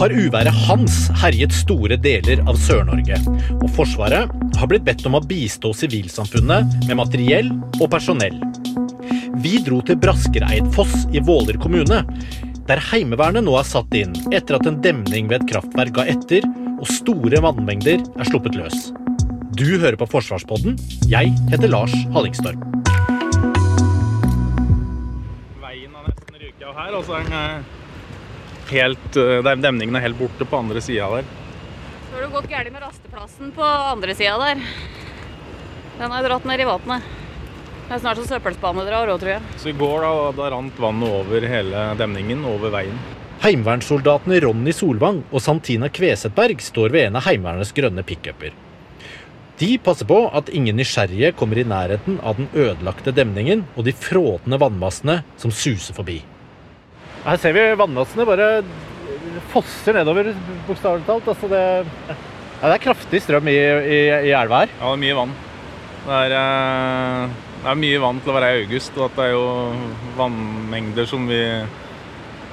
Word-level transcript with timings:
har 0.00 0.12
uværet 0.16 0.56
Hans 0.64 0.94
herjet 1.20 1.52
store 1.52 1.98
deler 2.00 2.40
av 2.48 2.56
Sør-Norge, 2.56 3.18
og 3.60 3.66
Forsvaret 3.76 4.30
har 4.56 4.68
blitt 4.70 4.86
bedt 4.86 5.02
om 5.04 5.18
å 5.18 5.20
bistå 5.20 5.74
sivilsamfunnet 5.76 6.86
med 6.88 6.96
materiell 6.96 7.50
og 7.76 7.90
personell. 7.92 8.38
Vi 9.44 9.58
dro 9.66 9.82
til 9.84 9.98
Braskereidfoss 10.00 11.04
i 11.12 11.20
Våler 11.20 11.58
kommune, 11.60 11.98
der 12.70 12.80
Heimevernet 12.88 13.44
nå 13.44 13.58
er 13.60 13.68
satt 13.68 13.92
inn 13.98 14.14
etter 14.32 14.56
at 14.56 14.68
en 14.70 14.78
demning 14.80 15.28
ved 15.28 15.42
et 15.42 15.50
kraftverk 15.52 15.92
ga 15.98 16.06
etter 16.08 16.46
og 16.78 16.88
store 16.88 17.42
vannmengder 17.44 18.00
er 18.00 18.30
sluppet 18.30 18.56
løs. 18.56 18.88
Du 19.52 19.66
hører 19.74 19.98
på 20.00 20.08
Forsvarspodden. 20.08 20.78
Jeg 21.12 21.34
heter 21.52 21.68
Lars 21.68 21.92
Hallingstorp. 22.14 22.64
Veien 25.60 25.92
har 25.92 26.08
nesten 26.08 26.40
ryket 26.40 26.64
av 26.70 26.80
her, 26.86 26.96
og 26.96 27.04
så 27.04 27.18
er 27.18 27.28
den 27.28 27.36
eh, 27.42 27.76
helt 28.70 29.18
eh, 29.18 29.52
Demningen 29.60 29.98
er 29.98 30.06
helt 30.06 30.18
borte 30.18 30.46
på 30.46 30.60
andre 30.62 30.82
sida 30.84 31.08
der. 31.16 31.30
Så 32.08 32.16
har 32.16 32.24
det 32.24 32.32
gått 32.34 32.50
gærent 32.50 32.74
med 32.74 32.84
rasteplassen 32.84 33.52
på 33.56 33.64
andre 33.64 34.16
sida 34.18 34.36
der. 34.40 34.62
Den 36.00 36.14
har 36.14 36.26
dratt 36.26 36.46
ned 36.48 36.62
i 36.62 36.68
vannet. 36.68 37.16
Det 37.90 37.96
er 37.96 38.02
snart 38.04 38.20
så 38.20 38.28
søppelspane 38.28 38.84
drar 38.86 39.10
òg, 39.10 39.18
tror 39.18 39.32
jeg. 39.34 39.54
Så 39.58 39.72
i 39.72 39.76
går 39.76 40.04
da, 40.06 40.12
da 40.38 40.50
rant 40.54 40.76
vannet 40.78 41.10
over 41.10 41.46
hele 41.50 41.84
demningen, 41.98 42.44
over 42.46 42.70
veien. 42.72 42.98
Heimevernssoldatene 43.42 44.38
Ronny 44.44 44.72
Solvang 44.76 45.22
og 45.30 45.42
Santina 45.42 45.88
Kvesetberg 45.90 46.60
står 46.62 46.92
ved 46.94 47.08
en 47.08 47.18
av 47.18 47.24
Heimevernets 47.26 47.72
grønne 47.74 48.04
pickuper. 48.06 48.52
De 49.60 49.74
passer 49.84 50.08
på 50.08 50.22
at 50.36 50.48
ingen 50.56 50.78
nysgjerrige 50.78 51.34
kommer 51.36 51.58
i 51.60 51.66
nærheten 51.68 52.20
av 52.24 52.38
den 52.38 52.46
ødelagte 52.54 53.12
demningen 53.16 53.66
og 53.74 53.84
de 53.88 53.92
frådende 53.96 54.60
vannmassene 54.60 55.18
som 55.40 55.52
suser 55.52 55.96
forbi. 55.96 56.20
Her 57.20 57.36
ser 57.40 57.52
vi 57.52 57.66
vannmassene 57.76 58.24
bare 58.28 58.48
fosser 59.52 59.96
nedover, 59.98 60.32
bokstavelig 60.68 61.04
talt. 61.08 61.28
Altså 61.28 61.50
det, 61.50 61.62
ja, 62.08 62.16
det 62.64 62.74
er 62.74 62.82
kraftig 62.84 63.20
strøm 63.24 63.50
i, 63.50 63.56
i, 63.56 64.00
i 64.30 64.34
elva 64.36 64.64
her. 64.64 64.74
Ja, 64.78 64.88
det 64.88 64.96
er 64.96 65.02
mye 65.04 65.18
vann. 65.18 65.34
Det 66.00 66.16
er, 66.16 66.34
eh, 66.38 67.34
det 67.60 67.72
er 67.72 67.80
mye 67.82 68.02
vann 68.02 68.20
til 68.22 68.32
å 68.32 68.36
være 68.38 68.52
i 68.54 68.62
august, 68.62 68.96
og 68.96 69.10
at 69.10 69.18
det 69.18 69.26
er 69.26 69.34
jo 69.34 69.44
vannmengder 70.16 71.08
som 71.10 71.28
vi 71.28 71.42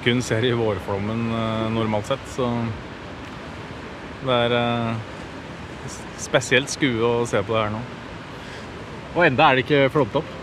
kun 0.04 0.20
ser 0.24 0.44
i 0.48 0.56
vårflommen 0.56 1.24
eh, 1.32 1.70
normalt 1.76 2.12
sett. 2.12 2.28
Så 2.36 2.50
det 4.28 4.42
er 4.48 4.58
eh, 4.58 5.96
spesielt 6.20 6.74
skue 6.74 7.00
å 7.08 7.24
se 7.30 7.40
på 7.40 7.56
det 7.56 7.64
her 7.64 7.74
nå. 7.78 7.82
Og 9.16 9.24
enda 9.30 9.48
er 9.48 9.58
det 9.58 9.66
ikke 9.66 9.88
flommet 9.96 10.20
opp. 10.20 10.36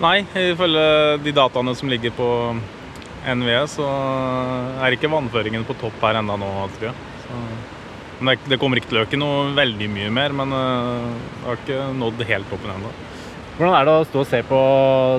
Nei, 0.00 0.18
ifølge 0.50 0.84
de 1.22 1.32
dataene 1.36 1.74
som 1.76 1.90
ligger 1.92 2.12
på 2.16 2.28
NVE, 3.26 3.60
så 3.68 3.86
er 4.80 4.96
ikke 4.96 5.10
vannføringen 5.12 5.66
på 5.68 5.76
topp 5.80 6.00
her 6.06 6.18
enda 6.20 6.36
nå, 6.40 6.48
tror 6.78 6.90
jeg. 6.90 7.08
Så, 7.26 7.40
men 8.20 8.34
det, 8.36 8.50
det 8.52 8.58
kommer 8.60 8.80
ikke 8.80 8.90
til 8.92 9.00
å 9.00 9.04
øke 9.06 9.20
noe 9.20 9.50
veldig 9.56 9.88
mye 9.92 10.10
mer, 10.12 10.34
men 10.36 10.52
det 10.52 10.64
har 11.46 11.60
ikke 11.60 11.82
nådd 12.00 12.24
helt 12.28 12.48
toppen 12.52 12.72
ennå. 12.74 12.92
Hvordan 13.58 13.74
er 13.76 13.84
det 13.84 13.92
å 13.92 14.04
stå 14.08 14.22
og 14.22 14.28
se 14.30 14.38
på 14.48 14.58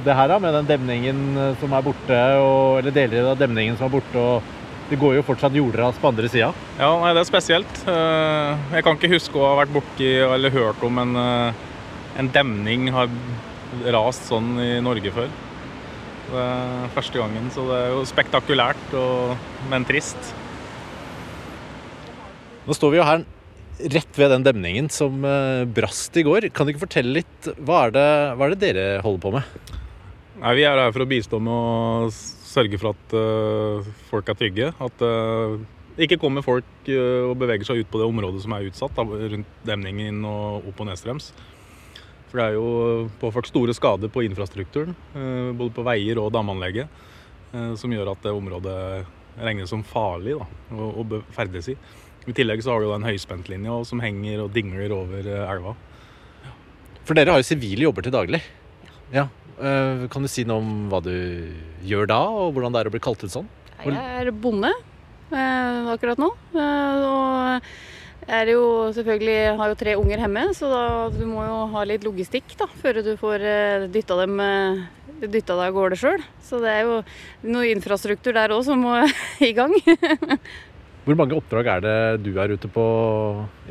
det 0.06 0.16
her 0.18 0.32
da, 0.32 0.40
med 0.42 0.56
den 0.58 0.70
demningen 0.72 1.18
eh, 1.38 1.52
som 1.62 1.74
er 1.78 1.84
borte, 1.86 2.22
og, 2.42 2.80
eller 2.80 2.96
deler 2.96 3.28
av 3.36 3.38
demningen 3.38 3.78
som 3.78 3.86
er 3.86 3.94
borte, 4.00 4.18
og 4.18 4.90
det 4.90 4.98
går 5.00 5.20
jo 5.20 5.26
fortsatt 5.28 5.54
jordras 5.56 6.00
på 6.02 6.10
andre 6.10 6.30
sida? 6.32 6.50
Ja, 6.80 6.90
nei, 7.04 7.12
det 7.14 7.22
er 7.22 7.30
spesielt. 7.30 7.84
Eh, 7.86 8.64
Jeg 8.74 8.88
kan 8.88 8.98
ikke 8.98 9.12
huske 9.14 9.38
å 9.38 9.46
ha 9.52 9.60
vært 9.62 9.76
borti 9.76 10.10
eller 10.26 10.54
hørt 10.58 10.82
om 10.90 10.98
en, 11.04 11.14
eh, 11.22 11.62
en 12.18 12.32
demning 12.34 12.90
har 12.96 13.14
rast 13.94 14.26
sånn 14.28 14.56
i 14.60 14.72
Norge 14.84 15.14
før. 15.16 15.30
Det 16.32 16.40
er 16.40 16.92
første 16.96 17.20
gangen, 17.20 17.50
så 17.52 17.66
det 17.68 17.78
er 17.82 17.90
jo 17.92 18.04
spektakulært, 18.08 18.96
og, 18.96 19.34
men 19.72 19.84
trist. 19.88 20.32
Nå 22.64 22.78
står 22.78 22.94
vi 22.94 23.00
jo 23.02 23.08
her 23.08 23.26
rett 23.92 24.20
ved 24.20 24.32
den 24.32 24.46
demningen 24.46 24.88
som 24.94 25.26
eh, 25.26 25.66
brast 25.68 26.16
i 26.16 26.24
går. 26.24 26.48
Kan 26.56 26.68
du 26.68 26.74
ikke 26.74 26.86
fortelle 26.86 27.18
litt, 27.20 27.52
hva 27.60 27.88
er 27.88 27.96
det, 27.98 28.08
hva 28.38 28.48
er 28.48 28.56
det 28.56 28.62
dere 28.64 28.88
holder 29.04 29.24
på 29.26 29.34
med? 29.36 29.76
Nei, 30.42 30.56
Vi 30.58 30.66
er 30.70 30.80
her 30.80 30.96
for 30.96 31.04
å 31.04 31.10
bistå 31.10 31.42
med 31.44 31.52
å 31.52 32.08
sørge 32.16 32.80
for 32.82 32.96
at 32.96 33.14
uh, 33.16 33.92
folk 34.10 34.32
er 34.32 34.38
trygge. 34.40 34.72
At 34.82 34.98
det 35.02 35.12
det 35.92 36.08
ikke 36.08 36.22
kommer 36.24 36.44
folk 36.46 36.68
uh, 36.88 37.30
og 37.30 37.36
beveger 37.42 37.68
seg 37.68 37.82
ut 37.84 37.90
på 37.92 38.00
det 38.00 38.08
området 38.08 38.44
som 38.46 38.54
er 38.56 38.68
utsatt, 38.70 38.96
da, 38.96 39.04
rundt 39.06 39.58
demningen 39.68 40.24
og 40.28 40.70
opp 40.72 40.80
og 40.82 40.88
nedstrøms. 40.88 41.32
For 42.32 42.40
det 42.40 42.46
er 42.46 42.56
jo 42.56 43.10
påført 43.20 43.50
store 43.52 43.76
skader 43.76 44.12
på 44.12 44.24
infrastrukturen, 44.24 44.96
øh, 45.20 45.52
både 45.60 45.74
på 45.76 45.84
veier 45.84 46.22
og 46.22 46.32
damanlegget, 46.32 46.88
øh, 47.52 47.74
som 47.76 47.92
gjør 47.92 48.14
at 48.14 48.24
det 48.24 48.32
området 48.32 48.78
regnes 49.42 49.72
som 49.72 49.84
farlig 49.84 50.38
da, 50.40 50.48
å, 50.72 51.04
ferdes 51.36 51.68
i. 51.74 51.76
I 52.30 52.36
tillegg 52.38 52.64
så 52.64 52.76
har 52.76 52.84
du 52.84 52.94
en 52.96 53.08
høyspentlinje 53.08 53.76
som 53.90 54.00
henger 54.04 54.46
og 54.46 54.56
dingler 54.56 54.96
over 54.96 55.28
øh, 55.28 55.52
elva. 55.52 55.76
For 57.04 57.18
dere 57.18 57.36
har 57.36 57.42
jo 57.42 57.50
sivile 57.50 57.90
jobber 57.90 58.06
til 58.06 58.16
daglig. 58.16 58.40
Ja. 59.12 59.28
ja. 59.28 59.28
Kan 60.10 60.24
du 60.24 60.30
si 60.32 60.46
noe 60.48 60.62
om 60.64 60.88
hva 60.90 61.02
du 61.04 61.12
gjør 61.86 62.08
da, 62.10 62.22
og 62.30 62.56
hvordan 62.56 62.74
det 62.74 62.82
er 62.82 62.90
å 62.90 62.94
bli 62.94 63.02
kalt 63.04 63.26
ut 63.26 63.34
sånn? 63.34 63.50
Jeg 63.82 63.98
er 63.98 64.32
bonde 64.32 64.72
eh, 65.34 65.90
akkurat 65.92 66.22
nå. 66.22 66.30
Eh, 66.54 67.06
og 67.08 67.72
jeg 68.28 68.38
er 68.46 68.52
jo 68.54 68.64
selvfølgelig 68.96 69.38
har 69.60 69.72
jo 69.72 69.78
tre 69.80 69.94
unger 70.00 70.24
hjemme, 70.24 70.44
så 70.58 70.70
da, 70.72 70.82
du 71.14 71.24
må 71.30 71.44
jo 71.46 71.60
ha 71.74 71.86
litt 71.90 72.06
logistikk 72.06 72.54
da, 72.60 72.68
før 72.82 73.02
du 73.06 73.14
får 73.20 73.46
eh, 73.46 73.86
dytta 73.92 74.18
dem 74.22 74.40
eh, 74.46 74.84
dytta 75.22 75.58
deg 75.58 75.70
av 75.70 75.76
gårde 75.78 75.98
sjøl. 76.00 76.22
Så 76.46 76.60
det 76.64 76.72
er 76.74 76.84
jo 76.88 77.00
noe 77.50 77.72
infrastruktur 77.72 78.36
der 78.38 78.54
òg 78.56 78.64
som 78.68 78.82
må 78.86 78.98
i 79.50 79.54
gang. 79.58 79.74
Hvor 81.02 81.18
mange 81.18 81.34
oppdrag 81.34 81.66
er 81.66 81.82
det 81.82 81.96
du 82.28 82.36
er 82.38 82.54
ute 82.54 82.70
på 82.70 82.84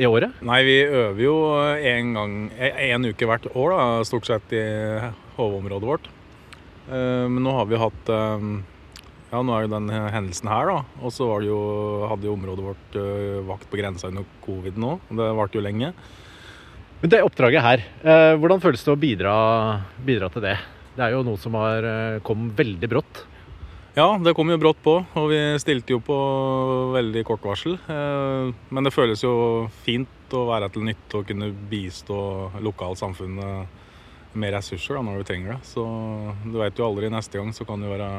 i 0.02 0.08
året? 0.08 0.34
Nei, 0.42 0.60
vi 0.66 0.80
øver 0.82 1.22
jo 1.22 1.34
en 1.94 2.14
gang, 2.16 2.32
én 2.58 3.06
uke 3.06 3.28
hvert 3.30 3.46
år, 3.54 3.76
da, 3.76 3.84
stort 4.08 4.26
sett 4.26 4.50
i 4.58 4.64
HV-området 5.36 5.90
vårt. 5.92 6.10
Eh, 6.90 7.26
Men 7.30 7.44
nå 7.46 7.54
har 7.54 7.70
vi 7.70 7.78
hatt 7.78 8.10
eh, 8.10 8.48
Ja, 9.30 9.40
nå 9.46 9.54
er 9.54 9.66
jo 9.66 9.70
den 9.76 9.86
hendelsen 10.10 10.48
her, 10.50 10.66
da. 10.66 10.78
Og 11.06 11.12
så 11.14 11.28
jo, 11.46 11.58
hadde 12.10 12.26
jo 12.26 12.34
området 12.34 12.64
vårt 12.66 12.96
eh, 12.98 13.38
vakt 13.46 13.68
på 13.70 13.78
grensa 13.78 14.08
under 14.10 14.26
covid 14.42 14.78
nå. 14.80 14.96
Det 15.06 15.28
varte 15.38 15.58
jo 15.60 15.62
lenge. 15.62 15.92
Men 17.00 17.12
det 17.14 17.22
oppdraget 17.24 17.62
her, 17.64 17.82
eh, 18.02 18.34
hvordan 18.36 18.60
føles 18.60 18.82
det 18.84 18.92
å 18.92 18.98
bidra, 19.00 19.34
bidra 20.04 20.28
til 20.34 20.42
det? 20.44 20.56
Det 20.96 21.04
er 21.06 21.14
jo 21.14 21.22
noe 21.24 21.38
som 21.40 21.54
har, 21.56 21.86
eh, 21.86 22.18
kom 22.26 22.50
veldig 22.58 22.90
brått. 22.90 23.22
Ja, 23.96 24.18
det 24.22 24.34
kom 24.36 24.50
jo 24.50 24.58
brått 24.60 24.82
på, 24.82 24.96
og 25.18 25.30
vi 25.30 25.38
stilte 25.62 25.94
jo 25.94 26.00
på 26.04 26.16
veldig 26.94 27.24
kort 27.26 27.46
varsel. 27.46 27.78
Eh, 27.88 28.52
Men 28.70 28.84
det 28.84 28.92
føles 28.92 29.22
jo 29.22 29.68
fint 29.86 30.08
å 30.34 30.44
være 30.50 30.68
til 30.74 30.82
nytte 30.86 31.18
og 31.22 31.26
kunne 31.26 31.48
bistå 31.70 32.50
lokalsamfunnet 32.60 33.66
med 34.34 34.54
ressurser 34.54 34.94
da, 34.94 35.02
når 35.02 35.18
du 35.18 35.24
trenger 35.24 35.54
det. 35.54 35.62
Så 35.66 35.82
du 36.44 36.58
vet 36.58 36.76
jo 36.78 36.86
aldri 36.86 37.10
neste 37.10 37.38
gang 37.38 37.50
så 37.54 37.66
kan 37.66 37.80
det 37.82 37.90
være 37.90 38.10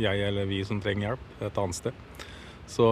jeg 0.00 0.22
eller 0.28 0.48
vi 0.48 0.62
som 0.64 0.80
trenger 0.82 1.12
hjelp 1.12 1.42
et 1.48 1.58
annet 1.60 1.78
sted. 1.78 2.28
Så 2.72 2.86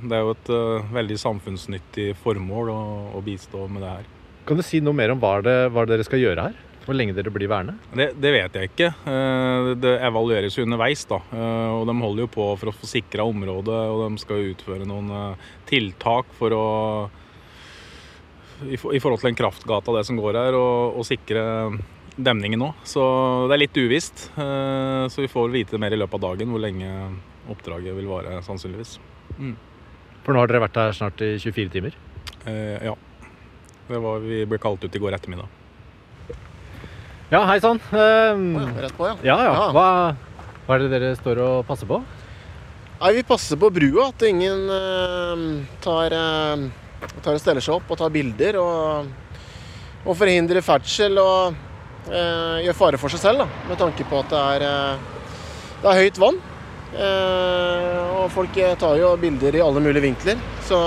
det 0.00 0.14
er 0.16 0.24
jo 0.24 0.32
et 0.32 0.52
uh, 0.54 0.86
veldig 0.94 1.18
samfunnsnyttig 1.20 2.12
formål 2.22 2.70
å, 2.72 2.80
å 3.18 3.20
bistå 3.24 3.66
med 3.68 3.84
det 3.84 3.90
her. 3.98 4.08
Kan 4.48 4.56
du 4.56 4.64
si 4.64 4.80
noe 4.80 4.96
mer 4.96 5.12
om 5.12 5.20
hva, 5.20 5.34
det, 5.44 5.58
hva 5.74 5.84
dere 5.88 6.06
skal 6.06 6.22
gjøre 6.22 6.48
her? 6.48 6.64
Hvor 6.86 6.96
lenge 6.96 7.12
dere 7.12 7.28
blir 7.34 7.50
værende? 7.50 7.74
Det, 7.92 8.14
det 8.16 8.30
vet 8.32 8.54
jeg 8.56 8.70
ikke. 8.70 8.86
Eh, 9.12 9.66
Det 9.76 9.90
evalueres 10.08 10.56
jo 10.56 10.64
underveis. 10.64 11.02
da, 11.10 11.18
Eh, 11.36 11.72
og 11.74 11.84
De 11.90 11.96
holder 12.00 12.24
jo 12.24 12.30
på 12.32 12.46
for 12.56 12.70
å 12.70 12.76
få 12.78 12.88
sikra 12.88 13.26
området, 13.28 13.80
og 13.92 14.06
de 14.06 14.22
skal 14.22 14.46
utføre 14.54 14.88
noen 14.88 15.36
tiltak 15.68 16.32
for 16.38 16.56
å 16.56 16.64
i, 18.66 18.76
forhold 18.78 19.20
til 19.20 19.30
en 19.30 19.38
kraftgata 19.38 19.94
det 19.94 20.06
som 20.08 20.18
går 20.18 20.38
her, 20.40 20.56
og, 20.58 20.96
og 20.98 21.06
sikre 21.06 21.42
demningen 22.18 22.58
nå. 22.60 22.72
Så 22.88 23.02
det 23.48 23.56
er 23.56 23.62
litt 23.64 23.78
uvisst. 23.78 24.28
Eh, 24.36 25.06
Så 25.08 25.22
vi 25.22 25.28
får 25.30 25.52
vite 25.54 25.78
mer 25.78 25.94
i 25.94 25.98
løpet 26.00 26.18
av 26.18 26.24
dagen 26.32 26.50
hvor 26.52 26.60
lenge 26.62 26.88
oppdraget 27.48 27.94
vil 27.96 28.08
vare, 28.10 28.40
sannsynligvis. 28.44 28.98
For 30.24 30.34
nå 30.34 30.42
har 30.42 30.50
dere 30.50 30.64
vært 30.66 30.76
her 30.80 30.92
snart 30.96 31.22
i 31.24 31.36
24 31.38 31.70
timer. 31.76 31.94
Eh, 32.46 32.84
Ja. 32.84 32.94
Det 33.88 33.96
var, 34.04 34.18
vi 34.20 34.42
ble 34.44 34.58
kalt 34.60 34.82
ut 34.84 34.94
i 34.94 35.00
går 35.00 35.14
ettermiddag. 35.16 35.48
Ja, 37.30 37.40
hei 37.48 37.58
sann. 37.60 37.78
Um, 37.92 38.56
oh, 38.56 38.66
ja, 38.68 38.82
rett 38.84 38.96
på, 38.96 39.06
ja. 39.08 39.14
ja, 39.24 39.36
ja. 39.46 39.68
Hva, 39.72 39.84
hva 40.66 40.74
er 40.76 40.82
det 40.84 40.90
dere 40.92 41.14
står 41.16 41.40
og 41.40 41.66
passer 41.68 41.88
på? 41.88 42.02
Nei, 43.00 43.12
Vi 43.16 43.22
passer 43.28 43.56
på 43.60 43.70
brua, 43.72 44.10
at 44.10 44.24
ingen 44.28 44.68
uh, 44.68 45.64
tar, 45.80 46.12
uh, 46.12 46.68
tar 47.24 47.38
og 47.38 47.40
steller 47.40 47.64
seg 47.64 47.78
opp 47.78 47.88
og 47.94 48.00
tar 48.00 48.12
bilder. 48.12 48.58
Og, 48.60 49.08
og 50.04 50.16
forhindrer 50.20 50.60
ferdsel 50.64 51.16
og 51.20 51.56
gjør 52.64 52.76
fare 52.78 53.00
for 53.00 53.12
seg 53.12 53.20
selv, 53.22 53.44
da, 53.44 53.64
med 53.68 53.80
tanke 53.80 54.06
på 54.08 54.22
at 54.22 54.32
det 54.32 54.40
er, 54.54 54.64
eh, 54.68 55.20
det 55.82 55.90
er 55.90 56.00
høyt 56.02 56.20
vann. 56.22 56.40
Eh, 56.88 58.00
og 58.16 58.30
folk 58.32 58.56
tar 58.80 58.96
jo 58.96 59.12
bilder 59.20 59.58
i 59.58 59.62
alle 59.62 59.82
mulige 59.84 60.06
vinkler. 60.06 60.40
Så 60.64 60.78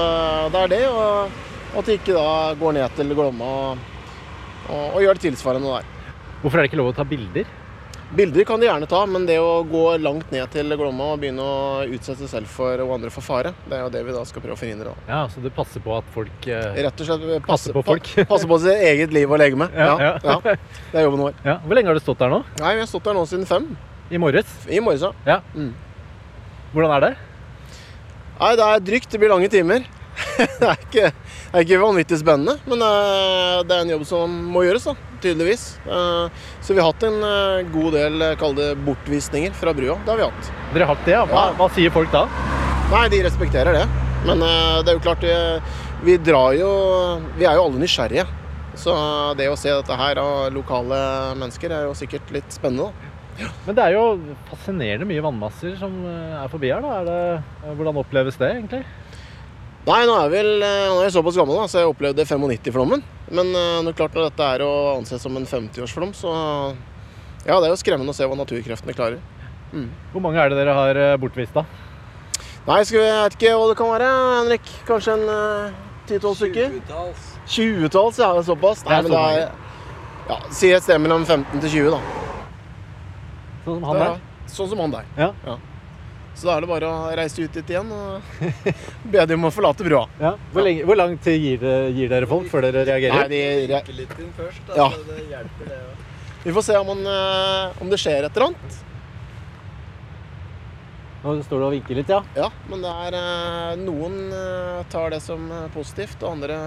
det 0.51 0.65
er 0.65 0.73
det. 0.73 0.83
Og 0.89 1.77
at 1.77 1.87
de 1.87 1.97
ikke 1.99 2.17
da 2.17 2.53
går 2.59 2.77
ned 2.79 2.97
til 2.97 3.13
Glomma 3.15 3.47
og, 3.47 3.89
og, 4.67 4.85
og 4.95 5.01
gjør 5.03 5.17
det 5.19 5.25
tilsvarende 5.29 5.77
der. 5.77 5.89
Hvorfor 6.41 6.57
er 6.57 6.65
det 6.65 6.71
ikke 6.71 6.81
lov 6.81 6.91
å 6.91 6.97
ta 6.97 7.05
bilder? 7.07 7.45
Bilder 8.15 8.43
kan 8.43 8.59
de 8.59 8.65
gjerne 8.67 8.87
ta, 8.91 9.05
men 9.07 9.23
det 9.25 9.37
å 9.39 9.61
gå 9.63 9.81
langt 10.03 10.31
ned 10.35 10.49
til 10.51 10.67
Glomma 10.75 11.13
og 11.13 11.21
begynne 11.21 11.39
å 11.47 11.85
utsette 11.87 12.25
seg 12.25 12.31
selv 12.33 12.49
for 12.51 12.81
og 12.83 12.89
andre 12.97 13.11
for 13.13 13.23
fare, 13.23 13.53
det 13.69 13.77
er 13.77 13.85
jo 13.85 13.91
det 13.93 14.01
vi 14.03 14.15
da 14.17 14.23
skal 14.27 14.43
prøve 14.43 14.57
å 14.57 14.59
forhindre. 14.59 14.91
da. 14.91 15.05
Ja, 15.07 15.19
Så 15.31 15.39
du 15.39 15.47
passer 15.55 15.79
på 15.85 15.93
at 15.95 16.09
folk 16.11 16.47
eh, 16.51 16.75
Rett 16.83 16.99
og 16.99 17.07
slett 17.07 17.23
passer, 17.23 17.45
passer 17.47 17.77
på 17.77 17.83
folk. 17.87 18.09
pa- 18.17 18.25
passer 18.33 18.51
på 18.51 18.57
sitt 18.65 18.83
eget 18.89 19.15
liv 19.15 19.31
og 19.31 19.39
legeme. 19.39 19.69
Ja, 19.71 19.87
Ja, 19.95 20.11
ja. 20.27 20.35
ja. 20.43 20.55
Det 20.91 20.99
er 20.99 21.07
jobben 21.07 21.23
vår. 21.23 21.39
Ja, 21.47 21.55
Hvor 21.63 21.79
lenge 21.79 21.87
har 21.93 21.95
du 21.95 22.03
stått 22.03 22.19
der 22.19 22.33
nå? 22.35 22.41
Nei, 22.59 22.73
Vi 22.75 22.83
har 22.83 22.91
stått 22.91 23.07
der 23.07 23.15
nå 23.15 23.23
siden 23.31 23.47
fem. 23.47 23.69
I 24.11 24.19
morges? 24.19 24.51
I 24.67 24.81
morges, 24.83 25.07
ja. 25.25 25.39
Hvordan 26.75 26.91
er 26.97 27.05
det? 27.07 27.13
Nei, 28.41 28.51
det 28.59 28.67
er 28.67 28.83
drygt. 28.91 29.07
Det 29.13 29.19
blir 29.23 29.31
lange 29.31 29.47
timer. 29.53 29.87
Det, 30.41 30.67
er 30.67 30.77
ikke, 30.85 31.09
det 31.11 31.59
er 31.59 31.65
ikke 31.65 31.79
vanvittig 31.81 32.17
spennende, 32.21 32.55
men 32.69 32.83
eh, 32.85 33.57
det 33.67 33.75
er 33.75 33.83
en 33.85 33.91
jobb 33.93 34.05
som 34.09 34.33
må 34.53 34.63
gjøres, 34.65 34.85
da, 34.89 34.93
tydeligvis. 35.23 35.65
Eh, 35.85 36.45
Så 36.65 36.73
vi 36.75 36.81
har 36.81 36.89
hatt 36.91 37.05
en 37.07 37.17
eh, 37.27 37.69
god 37.73 37.93
del, 37.97 38.25
kall 38.41 38.55
det 38.57 38.69
bortvisninger 38.85 39.53
fra 39.57 39.73
brua. 39.77 39.97
Det 40.05 40.13
har 40.13 40.21
vi 40.21 40.27
hatt. 40.29 40.51
Dere 40.73 40.87
har 40.87 40.95
hatt 40.95 41.05
det, 41.07 41.15
ja? 41.17 41.23
Hva, 41.29 41.45
Ja. 41.51 41.57
hva 41.59 41.69
sier 41.75 41.93
folk 41.95 42.11
da? 42.13 42.25
Nei, 42.91 43.05
de 43.13 43.21
respekterer 43.27 43.77
det. 43.81 43.85
Men 44.27 44.41
det 44.43 44.91
er 44.91 44.97
jo 44.99 45.01
klart, 45.01 45.23
vi, 46.05 46.13
drar 46.21 46.51
jo 46.53 46.67
Vi 47.39 47.45
er 47.49 47.55
jo 47.57 47.63
alle 47.65 47.79
nysgjerrige. 47.81 48.27
Så 48.77 48.93
det 49.39 49.47
å 49.49 49.55
se 49.59 49.71
dette 49.73 49.95
her 49.97 50.19
av 50.21 50.51
lokale 50.53 50.99
mennesker 51.39 51.73
er 51.73 51.87
jo 51.87 51.95
sikkert 51.97 52.29
litt 52.35 52.53
spennende. 52.53 52.91
da. 52.91 53.49
Men 53.65 53.75
det 53.77 53.83
er 53.87 53.95
jo 53.95 54.03
fascinerende 54.51 55.07
mye 55.09 55.23
vannmasser 55.25 55.73
som 55.79 55.95
er 56.05 56.51
forbi 56.51 56.69
her. 56.71 56.83
da. 56.85 56.99
Er 57.01 57.07
det, 57.09 57.75
hvordan 57.79 57.97
oppleves 58.03 58.37
det 58.37 58.51
egentlig? 58.51 58.83
Nei, 59.81 60.01
nå 60.05 60.13
er 60.13 60.27
jeg 60.27 60.31
vel 60.35 60.51
eh, 60.61 60.87
nå 60.91 60.99
er 60.99 61.07
jeg 61.07 61.15
såpass 61.15 61.37
gammel, 61.39 61.57
da, 61.57 61.67
så 61.71 61.81
jeg 61.81 61.89
opplevde 61.89 62.25
95-flommen. 62.29 63.01
Men 63.33 63.47
eh, 63.49 63.77
det 63.81 63.93
er 63.93 63.97
klart 63.97 64.17
når 64.17 64.27
dette 64.29 64.49
er 64.55 64.63
å 64.65 64.71
anse 64.99 65.17
som 65.21 65.37
en 65.39 65.47
50-årsflom, 65.49 66.11
så 66.17 66.33
ja, 67.47 67.55
det 67.57 67.65
er 67.65 67.71
jo 67.73 67.79
skremmende 67.81 68.13
å 68.13 68.17
se 68.17 68.27
hva 68.29 68.37
naturkreftene 68.37 68.93
klarer. 68.93 69.21
Hvor 70.11 70.21
mange 70.21 70.41
er 70.43 70.51
det 70.51 70.59
dere 70.59 70.75
har 70.77 70.99
eh, 70.99 71.15
bortvist, 71.21 71.55
da? 71.55 71.63
Nei, 72.67 72.83
skal 72.85 72.99
vi, 72.99 73.07
jeg 73.07 73.23
vet 73.23 73.37
ikke 73.39 73.55
hva 73.57 73.69
det 73.71 73.77
kan 73.79 73.89
være, 73.89 74.11
Henrik. 74.37 74.71
Kanskje 74.85 75.15
en 75.17 75.25
eh, 75.33 75.79
10-12 76.11 76.37
stykker? 76.43 76.75
20-talls, 77.49 78.21
ja. 78.21 78.29
det 78.35 78.43
er 78.43 78.47
Såpass. 78.51 78.83
Det 78.85 78.91
Nei, 78.91 78.99
er 78.99 79.07
men 79.07 79.15
så 79.15 79.17
det 79.17 79.41
er 79.41 79.69
ja, 80.29 80.37
Si 80.53 80.69
et 80.75 80.85
sted 80.85 81.01
mellom 81.01 81.25
15 81.25 81.63
til 81.63 81.73
20, 81.87 81.95
da. 81.95 82.01
Sånn 83.65 83.79
som 83.79 83.89
han 83.89 84.01
der? 84.03 84.13
Ja, 84.13 84.49
Sånn 84.51 84.69
som 84.75 84.83
han 84.85 84.93
der. 84.93 85.09
Ja. 85.17 85.57
Så 86.35 86.47
da 86.47 86.55
er 86.57 86.61
det 86.63 86.69
bare 86.71 86.87
å 86.89 87.09
reise 87.17 87.43
ut 87.43 87.53
dit 87.53 87.69
igjen 87.73 87.89
og 87.91 88.21
be 89.11 89.25
dem 89.29 89.41
om 89.43 89.49
å 89.49 89.53
forlate 89.53 89.83
brua. 89.85 90.05
Ja. 90.19 90.31
Hvor, 90.53 90.63
lenge, 90.65 90.85
hvor 90.87 90.95
lang 90.97 91.17
tid 91.21 91.41
gir, 91.43 91.57
det- 91.61 91.91
gir 91.97 92.09
dere 92.09 92.25
folk 92.29 92.47
før 92.49 92.61
dere 92.65 92.85
Nei, 92.85 92.91
reagerer? 92.93 93.27
de, 93.29 93.41
re- 93.73 93.97
litt 93.99 94.15
inn 94.19 94.31
først, 94.37 94.71
Ja. 94.75 94.87
det 94.89 95.25
hjelper 95.29 95.67
det 95.73 95.81
òg. 95.81 96.07
vi 96.45 96.51
får 96.55 96.63
se 96.63 96.77
om, 96.79 96.87
han, 96.87 97.03
eh, 97.05 97.81
om 97.81 97.89
det 97.91 97.99
skjer 97.99 98.23
et 98.25 98.31
eller 98.37 98.47
annet. 98.47 98.79
Nå 101.23 101.35
står 101.45 101.59
du 101.61 101.65
og 101.67 101.73
vinker 101.75 101.95
litt, 101.99 102.09
ja. 102.09 102.23
Ja, 102.35 102.47
men 102.71 102.81
det 102.81 102.89
er 103.05 103.13
eh, 103.19 103.75
noen 103.83 104.15
eh, 104.33 104.79
tar 104.89 105.11
det 105.13 105.19
som 105.21 105.43
positivt, 105.75 106.23
og 106.23 106.31
andre 106.31 106.57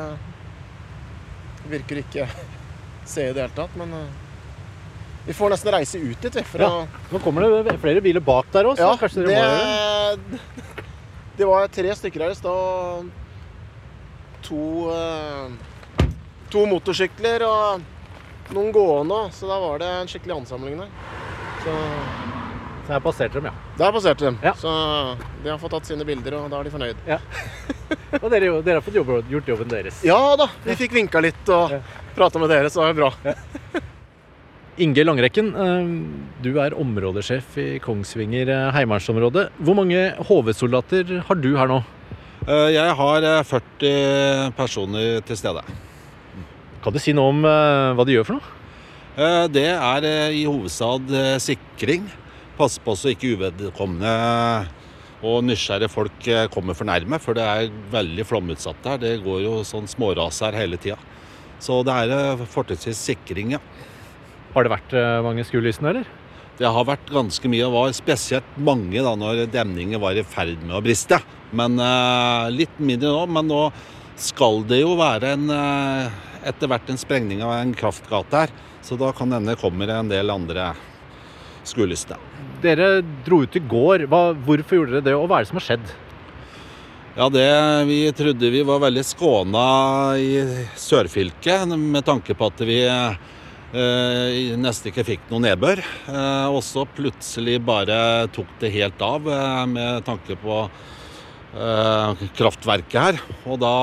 virker 1.72 1.98
ikke 2.04 2.28
se 3.04 3.30
i 3.30 3.32
det 3.34 3.42
hele 3.48 3.56
tatt. 3.56 3.74
Men 3.80 3.96
vi 5.26 5.32
får 5.32 5.50
nesten 5.54 5.72
reise 5.72 5.98
ut 5.98 6.20
dit, 6.22 6.36
vi. 6.36 6.58
Ja. 6.60 6.86
Nå 7.10 7.20
kommer 7.24 7.46
det 7.64 7.78
flere 7.80 8.00
biler 8.04 8.20
bak 8.24 8.50
der 8.52 8.68
òg, 8.68 8.78
ja, 8.80 8.90
dere 9.00 9.08
må 9.24 10.18
det. 10.18 10.18
det, 10.30 10.40
det 11.38 11.48
var 11.48 11.68
tre 11.72 11.94
stykker 11.96 12.26
her 12.26 12.34
i 12.34 12.38
stad. 12.38 13.08
To, 14.44 14.60
eh, 14.92 16.08
to 16.52 16.66
motorsykler 16.68 17.46
og 17.48 18.52
noen 18.52 18.72
gående. 18.76 19.22
Så 19.32 19.48
da 19.48 19.56
var 19.62 19.80
det 19.80 19.88
en 20.02 20.10
skikkelig 20.12 20.36
ansamling 20.42 20.76
der. 20.84 20.92
Så 21.64 21.78
Så 22.84 22.92
her 22.92 23.00
passerte 23.00 23.40
dem, 23.40 23.46
ja. 23.48 23.52
der 23.80 23.92
passerte 23.96 24.26
de. 24.28 24.34
Ja. 24.44 24.52
Så 24.60 24.68
de 25.42 25.48
har 25.48 25.56
fått 25.58 25.72
tatt 25.72 25.86
sine 25.88 26.04
bilder, 26.04 26.34
og 26.36 26.50
da 26.52 26.58
er 26.60 26.68
de 26.68 26.72
fornøyd. 26.74 26.96
Og 28.20 28.28
dere, 28.30 28.50
dere 28.62 28.76
har 28.76 28.84
fått 28.84 28.94
jobbe, 28.94 29.22
gjort 29.32 29.48
jobben 29.48 29.68
deres. 29.72 30.02
Ja 30.04 30.18
da, 30.38 30.46
vi 30.66 30.76
fikk 30.78 30.92
vinka 30.94 31.20
litt 31.24 31.48
og 31.48 31.72
Ja. 31.72 31.80
prata 32.14 32.38
med 32.38 32.52
dere, 32.52 32.68
så 32.70 32.84
det 32.84 32.92
var 32.92 33.00
bra. 33.00 33.34
Inge 34.74 35.04
Langrekken, 35.06 35.52
eh, 35.54 35.90
du 36.42 36.56
er 36.58 36.74
områdesjef 36.74 37.58
i 37.62 37.66
Kongsvinger 37.82 38.48
eh, 38.50 38.70
heimevernsområde. 38.74 39.44
Hvor 39.62 39.76
mange 39.78 40.00
HV-soldater 40.26 41.12
har 41.28 41.38
du 41.38 41.52
her 41.54 41.70
nå? 41.70 41.76
Eh, 42.48 42.72
Jeg 42.74 42.96
har 42.98 43.22
eh, 43.28 43.44
40 43.46 44.50
personer 44.58 45.20
til 45.28 45.38
stede. 45.38 45.62
Kan 46.82 46.92
du 46.92 46.98
si 47.00 47.14
noe 47.16 47.30
om 47.32 47.38
hva 47.46 48.04
de 48.04 48.16
gjør 48.16 48.26
for 48.28 48.36
noe? 48.36 49.46
Det 49.54 49.62
er 49.70 50.04
i 50.34 50.42
hovedstad 50.44 51.06
sikring. 51.40 52.10
Passe 52.58 52.82
på 52.84 52.92
så 52.98 53.14
ikke 53.14 53.30
uvedkommende 53.38 54.10
og 55.24 55.38
nysgjerrige 55.46 55.88
folk 55.88 56.26
kommer 56.52 56.76
for 56.76 56.84
nærme, 56.90 57.16
for 57.22 57.32
det 57.38 57.46
er 57.46 57.70
veldig 57.94 58.26
flomutsatt 58.28 58.84
her. 58.90 59.00
Det 59.00 59.14
går 59.24 59.40
jo 59.46 59.54
sånn 59.64 59.88
småras 59.88 60.42
her 60.44 60.58
hele 60.58 60.76
tida. 60.82 60.98
Så 61.62 61.78
det 61.88 61.94
er 61.94 62.44
fortrinnsvis 62.52 63.00
sikring, 63.14 63.54
ja. 63.56 63.62
Har 64.54 64.66
det 64.66 64.70
vært 64.70 64.94
eh, 64.94 65.22
mange 65.26 65.44
skuelysene, 65.46 65.90
eller? 65.90 66.10
Det 66.54 66.70
har 66.70 66.86
vært 66.86 67.08
ganske 67.10 67.50
mye, 67.50 67.64
og 67.66 67.74
var 67.74 67.96
spesielt 67.96 68.58
mange 68.62 69.02
da 69.02 69.16
når 69.18 69.48
demningen 69.50 69.98
var 70.02 70.14
i 70.14 70.22
ferd 70.22 70.60
med 70.62 70.76
å 70.78 70.82
briste. 70.84 71.18
Men 71.54 71.74
eh, 71.82 72.52
litt 72.54 72.78
mindre 72.78 73.10
nå. 73.10 73.24
Men 73.34 73.50
nå 73.50 73.64
skal 74.20 74.62
det 74.70 74.84
jo 74.84 74.94
være 75.00 75.34
en, 75.34 75.48
eh, 75.50 76.14
etter 76.46 76.70
hvert 76.70 76.92
en 76.92 77.00
sprengning 77.00 77.42
av 77.42 77.56
en 77.56 77.74
kraftgate 77.74 78.44
her. 78.44 78.54
Så 78.84 78.98
da 79.00 79.10
kan 79.16 79.32
hende 79.34 79.58
kommer 79.58 79.90
en 79.90 80.12
del 80.12 80.30
andre 80.30 80.70
skuelystne. 81.66 82.20
Dere 82.62 83.00
dro 83.26 83.42
ut 83.42 83.58
i 83.58 83.62
går. 83.64 84.06
Hva, 84.12 84.28
hvorfor 84.46 84.78
gjorde 84.78 84.98
dere 85.00 85.08
det, 85.10 85.18
og 85.18 85.26
hva 85.26 85.40
er 85.40 85.46
det 85.46 85.50
som 85.50 85.58
har 85.58 85.68
skjedd? 85.72 85.94
Ja, 87.14 87.28
det 87.30 87.46
Vi 87.86 87.98
trodde 88.12 88.50
vi 88.50 88.62
var 88.66 88.80
veldig 88.82 89.04
skåna 89.06 89.66
i 90.18 90.32
sørfylket 90.78 91.70
med 91.78 92.02
tanke 92.06 92.34
på 92.34 92.48
at 92.50 92.62
vi 92.66 92.80
eh, 92.86 93.18
nesten 93.74 94.90
ikke 94.90 95.06
fikk 95.06 95.30
noe 95.30 95.42
nedbør. 95.42 95.80
Eh, 95.82 96.46
og 96.50 96.60
så 96.62 96.84
plutselig 96.86 97.56
bare 97.64 98.28
tok 98.34 98.50
det 98.60 98.70
helt 98.74 99.00
av 99.02 99.26
eh, 99.26 99.64
med 99.70 100.04
tanke 100.06 100.36
på 100.38 100.60
eh, 100.64 102.22
kraftverket 102.38 103.00
her. 103.00 103.18
Og 103.48 103.58
da, 103.62 103.74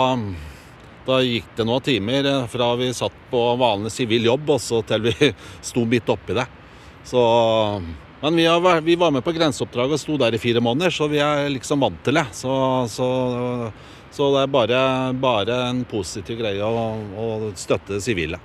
da 1.08 1.20
gikk 1.26 1.50
det 1.58 1.66
noen 1.68 1.84
timer 1.84 2.30
eh, 2.30 2.48
fra 2.52 2.70
vi 2.80 2.92
satt 2.96 3.18
på 3.32 3.42
vanlig 3.60 3.92
sivil 3.92 4.30
jobb 4.32 4.56
og 4.56 4.62
så 4.64 4.80
til 4.88 5.10
vi 5.10 5.34
sto 5.72 5.84
midt 5.84 6.12
oppi 6.14 6.40
det. 6.40 6.48
Så 7.04 7.26
men 8.22 8.36
vi, 8.38 8.46
har, 8.46 8.82
vi 8.86 8.96
var 8.96 9.10
med 9.12 9.24
på 9.26 9.34
grenseoppdraget 9.34 9.98
og 9.98 10.00
sto 10.00 10.16
der 10.22 10.36
i 10.38 10.40
fire 10.42 10.62
måneder, 10.62 10.94
så 10.94 11.08
vi 11.10 11.18
er 11.26 11.48
liksom 11.50 11.82
vant 11.82 12.04
til 12.06 12.20
det. 12.20 12.28
Så, 12.38 12.54
så, 12.94 13.08
så 14.14 14.28
det 14.36 14.44
er 14.44 14.52
bare, 14.54 14.82
bare 15.18 15.58
en 15.72 15.82
positiv 15.90 16.38
greie 16.38 16.62
å, 16.62 16.84
å 17.18 17.50
støtte 17.58 17.98
sivile. 17.98 18.38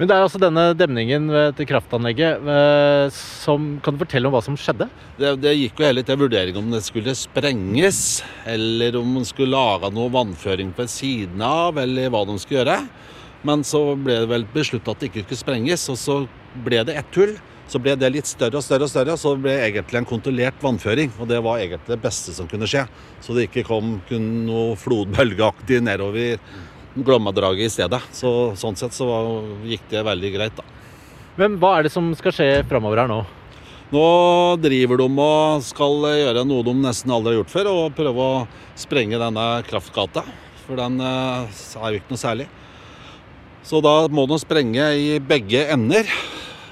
Men 0.00 0.08
det 0.08 0.14
er 0.16 0.22
altså 0.24 0.38
denne 0.40 0.62
demningen 0.72 1.26
til 1.58 1.66
kraftanlegget 1.68 2.46
eh, 2.48 3.10
som 3.12 3.74
Kan 3.84 3.98
du 3.98 4.00
fortelle 4.00 4.30
om 4.30 4.32
hva 4.32 4.40
som 4.40 4.56
skjedde? 4.56 4.86
Det, 5.18 5.34
det 5.42 5.52
gikk 5.58 5.82
jo 5.82 5.84
hele 5.90 6.04
til 6.08 6.16
vurdering 6.22 6.56
om 6.56 6.70
det 6.72 6.80
skulle 6.86 7.12
sprenges, 7.12 8.22
eller 8.48 8.96
om 8.96 9.10
man 9.18 9.28
skulle 9.28 9.52
lage 9.52 9.90
noe 9.92 10.08
vannføring 10.14 10.72
på 10.72 10.88
siden 10.88 11.44
av, 11.44 11.76
eller 11.84 12.08
hva 12.08 12.24
de 12.24 12.38
skulle 12.40 12.62
gjøre. 12.62 12.78
Men 13.44 13.60
så 13.64 13.82
ble 13.92 14.22
det 14.22 14.32
vel 14.32 14.48
besluttet 14.54 14.88
at 14.88 15.04
det 15.04 15.12
ikke 15.12 15.26
skulle 15.26 15.42
sprenges, 15.42 15.84
og 15.92 16.00
så 16.00 16.18
ble 16.64 16.80
det 16.88 16.96
ett 17.02 17.20
hull. 17.20 17.36
Så 17.70 17.78
ble 17.78 17.92
det 18.00 18.08
litt 18.16 18.26
større 18.26 18.56
og 18.56 18.64
større, 18.64 18.88
og 18.88 18.90
større, 18.94 19.14
og 19.14 19.20
så 19.20 19.36
ble 19.36 19.52
det 19.52 19.68
egentlig 19.68 20.00
en 20.00 20.08
kontrollert 20.08 20.64
vannføring. 20.64 21.12
Og 21.20 21.28
det 21.28 21.44
var 21.44 21.60
egentlig 21.60 21.92
det 21.92 22.00
beste 22.08 22.32
som 22.34 22.48
kunne 22.48 22.66
skje. 22.72 22.88
Så 23.20 23.36
det 23.36 23.50
ikke 23.50 23.68
kom 23.68 23.98
kun 24.08 24.32
noe 24.48 24.72
flodbølgeaktig 24.80 25.84
nedover 25.84 26.40
Glommadraget 26.94 27.68
i 27.68 27.72
stedet. 27.72 28.00
Så, 28.14 28.52
sånn 28.58 28.78
sett 28.78 28.96
så 28.96 29.06
var, 29.08 29.28
gikk 29.68 29.86
det 29.92 30.06
veldig 30.06 30.32
greit, 30.34 30.56
da. 30.58 30.64
Men 31.38 31.60
hva 31.62 31.76
er 31.78 31.86
det 31.86 31.92
som 31.94 32.10
skal 32.18 32.34
skje 32.34 32.48
framover 32.68 33.04
her 33.04 33.10
nå? 33.10 33.20
Nå 33.90 34.06
driver 34.62 35.00
de 35.00 35.06
og 35.10 35.62
skal 35.66 36.04
gjøre 36.14 36.44
noe 36.46 36.66
de 36.66 36.74
nesten 36.78 37.10
aldri 37.14 37.32
har 37.32 37.40
gjort 37.40 37.54
før, 37.54 37.70
og 37.70 37.96
prøve 37.96 38.26
å 38.26 38.42
sprenge 38.78 39.18
denne 39.18 39.46
kraftgata. 39.66 40.22
For 40.66 40.78
den 40.78 41.00
eh, 41.02 41.62
er 41.80 41.94
jo 41.94 42.02
ikke 42.02 42.14
noe 42.14 42.22
særlig. 42.22 42.46
Så 43.66 43.80
da 43.84 43.94
må 44.10 44.26
de 44.30 44.38
sprenge 44.40 44.84
i 44.94 45.18
begge 45.22 45.64
ender. 45.74 46.10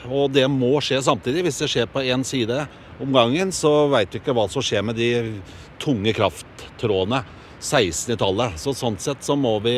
Og 0.09 0.31
det 0.33 0.47
må 0.51 0.79
skje 0.85 1.01
samtidig. 1.05 1.43
Hvis 1.47 1.59
det 1.63 1.71
skjer 1.73 1.91
på 1.91 2.05
én 2.07 2.23
side 2.27 2.63
om 3.03 3.11
gangen, 3.15 3.51
så 3.53 3.89
veit 3.93 4.15
vi 4.15 4.23
ikke 4.23 4.35
hva 4.37 4.47
som 4.51 4.65
skjer 4.65 4.87
med 4.87 4.99
de 4.99 5.11
tunge 5.83 6.15
krafttrådene. 6.17 7.25
16-tallet. 7.61 8.59
Så 8.61 8.75
sånn 8.77 8.99
sett 9.03 9.25
så 9.25 9.37
må 9.39 9.59
vi 9.65 9.77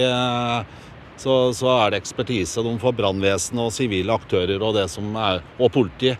så, 1.20 1.52
så 1.52 1.70
er 1.74 1.92
det 1.92 2.00
ekspertise 2.00 2.64
de 2.64 2.74
for 2.80 2.96
brannvesen 2.96 3.60
og 3.60 3.72
sivile 3.76 4.14
aktører 4.16 4.60
og, 4.60 4.74
det 4.78 4.86
som 4.92 5.12
er, 5.20 5.42
og 5.60 5.72
politi. 5.74 6.14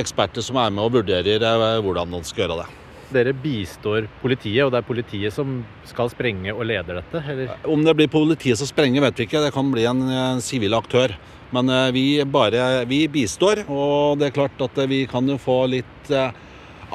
Eksperter 0.00 0.44
som 0.44 0.60
er 0.62 0.70
med 0.72 0.86
og 0.86 0.94
vurderer 1.00 1.42
hvordan 1.84 2.14
de 2.14 2.22
skal 2.24 2.46
gjøre 2.46 2.60
det. 2.62 2.68
Dere 3.10 3.34
bistår 3.34 4.06
politiet, 4.20 4.62
og 4.62 4.70
det 4.70 4.80
er 4.80 4.86
politiet 4.86 5.34
som 5.34 5.58
skal 5.88 6.12
sprenge 6.12 6.54
og 6.54 6.62
leder 6.70 7.00
dette? 7.00 7.22
eller? 7.32 7.50
Om 7.66 7.82
det 7.84 7.96
blir 7.98 8.12
politiet 8.12 8.60
som 8.60 8.70
sprenger, 8.70 9.02
vet 9.02 9.18
vi 9.18 9.26
ikke. 9.26 9.42
Det 9.42 9.50
kan 9.56 9.72
bli 9.72 9.88
en 9.90 10.44
sivil 10.44 10.78
aktør. 10.78 11.16
Men 11.50 11.72
vi, 11.90 12.22
bare, 12.22 12.84
vi 12.86 13.08
bistår, 13.10 13.64
og 13.66 14.20
det 14.20 14.28
er 14.28 14.36
klart 14.36 14.62
at 14.62 14.78
vi 14.86 15.02
kan 15.10 15.26
jo 15.26 15.34
få 15.42 15.64
litt 15.72 16.12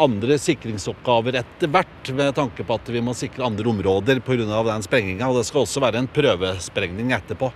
andre 0.02 0.38
sikringsoppgaver 0.42 1.38
etter 1.42 1.72
hvert, 1.72 2.12
med 2.16 2.36
tanke 2.38 2.66
på 2.66 2.78
at 2.78 2.92
vi 2.92 3.02
må 3.04 3.16
sikre 3.18 3.46
andre 3.48 3.70
områder 3.72 4.22
pga. 4.26 4.64
den 4.68 4.86
sprenginga. 4.86 5.30
Og 5.30 5.40
det 5.40 5.46
skal 5.48 5.64
også 5.64 5.84
være 5.84 6.02
en 6.04 6.12
prøvesprengning 6.12 7.14
etterpå. 7.16 7.52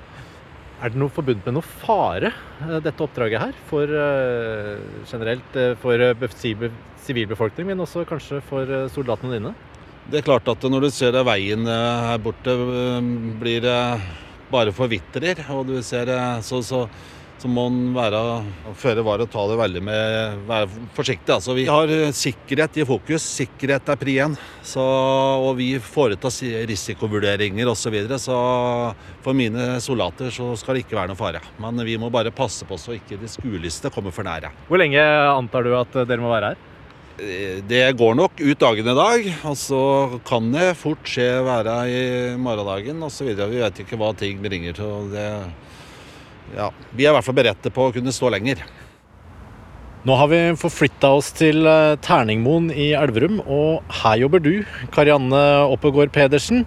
Er 0.80 0.94
det 0.94 1.00
noe 1.02 1.12
forbundet 1.12 1.44
med 1.44 1.58
noe 1.58 1.70
fare, 1.84 2.32
dette 2.80 3.04
oppdraget 3.04 3.42
her? 3.42 3.58
For 3.68 3.84
uh, 3.92 4.80
generelt 5.10 5.60
for 5.82 6.06
sivilbefolkning, 7.04 7.68
men 7.68 7.84
også 7.84 8.06
kanskje 8.08 8.40
for 8.48 8.88
soldatene 8.94 9.36
dine? 9.36 9.54
Det 10.10 10.22
er 10.22 10.26
klart 10.26 10.48
at 10.50 10.64
når 10.64 10.88
du 10.88 10.90
ser 10.94 11.20
veien 11.28 11.68
her 11.68 12.18
borte 12.24 12.56
blir 13.42 13.68
bare 14.50 14.74
forvitrer, 14.74 15.44
og 15.54 15.68
du 15.70 15.76
ser 15.86 16.10
så, 16.42 16.64
så 16.66 16.88
så 17.40 17.48
må 17.52 17.66
en 17.70 17.94
være 17.96 18.20
føre 18.80 19.04
var 19.06 19.22
og 19.24 19.30
ta 19.32 19.46
det 19.48 19.58
veldig 19.60 19.82
med 19.88 20.40
være 20.50 20.68
forsiktig. 20.98 21.32
Altså, 21.38 21.56
vi 21.56 21.66
har 21.70 21.92
sikkerhet 22.16 22.80
i 22.82 22.86
fokus. 22.88 23.24
Sikkerhet 23.40 23.88
er 23.94 24.00
pri 24.00 24.18
én. 24.26 24.36
Og 24.80 25.52
vi 25.58 25.70
foretar 25.80 26.34
risikovurderinger 26.70 27.72
osv. 27.72 27.80
Så, 27.80 27.94
videre, 27.94 28.20
så 28.22 28.36
for 29.24 29.34
mine 29.38 29.80
soldater 29.82 30.34
så 30.36 30.52
skal 30.60 30.76
det 30.76 30.84
ikke 30.84 31.00
være 31.00 31.14
noe 31.14 31.20
fare. 31.20 31.40
Men 31.64 31.80
vi 31.88 31.96
må 31.98 32.12
bare 32.14 32.34
passe 32.36 32.68
på 32.68 32.78
så 32.78 32.98
ikke 32.98 33.18
de 33.22 33.32
skueliste 33.32 33.90
kommer 33.94 34.14
for 34.14 34.28
nære. 34.28 34.52
Hvor 34.68 34.82
lenge 34.82 35.00
antar 35.00 35.64
du 35.66 35.72
at 35.80 35.96
dere 36.04 36.22
må 36.22 36.34
være 36.34 36.52
her? 36.52 36.66
Det 37.68 37.82
går 38.00 38.14
nok 38.16 38.38
ut 38.40 38.60
dagen 38.62 38.88
i 38.88 38.96
dag, 38.96 39.26
og 39.50 39.58
så 39.60 39.82
kan 40.28 40.46
det 40.54 40.70
fort 40.80 41.08
skje 41.08 41.42
være 41.44 41.74
i 41.92 42.04
morgendagen 42.40 43.04
osv. 43.04 43.34
Vi 43.36 43.60
vet 43.64 43.82
ikke 43.84 44.00
hva 44.00 44.14
ting 44.16 44.40
bringer 44.44 44.78
til. 44.78 45.10
det 45.16 45.28
ja, 46.56 46.70
vi 46.92 47.06
er 47.06 47.12
i 47.12 47.16
hvert 47.18 47.26
fall 47.26 47.38
beredte 47.38 47.72
på 47.74 47.88
å 47.88 47.94
kunne 47.96 48.14
stå 48.16 48.32
lenger. 48.34 48.62
Nå 50.08 50.16
har 50.16 50.30
vi 50.32 50.40
forflytta 50.56 51.12
oss 51.18 51.34
til 51.36 51.68
eh, 51.68 51.98
Terningmoen 52.00 52.70
i 52.72 52.94
Elverum, 52.96 53.42
og 53.44 53.84
her 54.02 54.22
jobber 54.22 54.44
du, 54.44 54.54
Karianne 54.96 55.42
Oppegård 55.68 56.14
Pedersen. 56.16 56.64